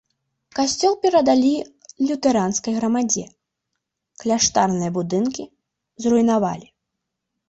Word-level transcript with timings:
Касцёл 0.59 0.93
перадалі 1.03 1.49
лютэранскай 2.07 2.73
грамадзе, 2.79 3.25
кляштарныя 4.23 4.91
будынкі 4.97 5.45
зруйнавалі. 6.05 6.67